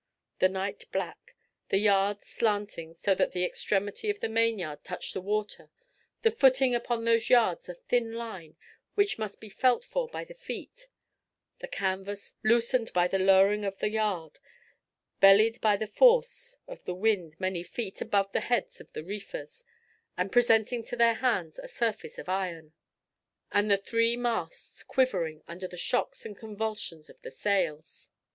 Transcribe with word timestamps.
The 0.39 0.49
night 0.49 0.85
black; 0.91 1.35
the 1.69 1.77
yards 1.77 2.25
slanting 2.25 2.95
so 2.95 3.13
that 3.13 3.33
the 3.33 3.45
extremity 3.45 4.09
of 4.09 4.19
the 4.19 4.29
mainyard 4.29 4.83
touched 4.83 5.13
the 5.13 5.21
water; 5.21 5.69
the 6.23 6.31
footing 6.31 6.73
upon 6.73 7.03
those 7.05 7.29
yards 7.29 7.69
a 7.69 7.75
thin 7.75 8.13
line 8.15 8.55
which 8.95 9.19
must 9.19 9.39
be 9.39 9.47
felt 9.47 9.85
for 9.85 10.07
by 10.07 10.23
the 10.23 10.33
feet; 10.33 10.87
the 11.59 11.67
canvas, 11.67 12.33
loosened 12.43 12.91
by 12.93 13.07
the 13.07 13.19
lowering 13.19 13.63
of 13.63 13.77
the 13.77 13.91
yard, 13.91 14.39
bellied 15.19 15.61
by 15.61 15.77
the 15.77 15.85
force 15.85 16.55
of 16.67 16.83
the 16.85 16.95
wind 16.95 17.35
many 17.39 17.61
feet 17.61 18.01
above 18.01 18.31
the 18.31 18.39
heads 18.39 18.81
of 18.81 18.91
the 18.93 19.03
reefers, 19.03 19.63
and 20.17 20.31
presenting 20.31 20.83
to 20.85 20.95
their 20.95 21.13
hands 21.13 21.59
a 21.59 21.67
surface 21.67 22.17
of 22.17 22.27
iron; 22.27 22.73
and 23.51 23.69
the 23.69 23.77
three 23.77 24.17
masts 24.17 24.81
quivering 24.81 25.43
under 25.47 25.67
the 25.67 25.77
shocks 25.77 26.25
and 26.25 26.35
convulsions 26.39 27.07
of 27.07 27.21
the 27.21 27.29
sails! 27.29 28.09